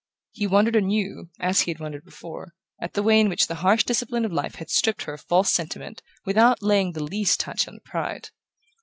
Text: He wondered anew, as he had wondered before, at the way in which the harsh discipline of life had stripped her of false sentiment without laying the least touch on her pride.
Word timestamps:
He 0.31 0.47
wondered 0.47 0.75
anew, 0.75 1.29
as 1.39 1.61
he 1.61 1.69
had 1.69 1.79
wondered 1.79 2.03
before, 2.03 2.55
at 2.81 2.93
the 2.95 3.03
way 3.03 3.19
in 3.19 3.29
which 3.29 3.45
the 3.45 3.53
harsh 3.61 3.83
discipline 3.83 4.25
of 4.25 4.33
life 4.33 4.55
had 4.55 4.71
stripped 4.71 5.03
her 5.03 5.13
of 5.13 5.21
false 5.21 5.53
sentiment 5.53 6.01
without 6.25 6.63
laying 6.63 6.93
the 6.93 7.03
least 7.03 7.39
touch 7.39 7.67
on 7.67 7.75
her 7.75 7.81
pride. 7.85 8.31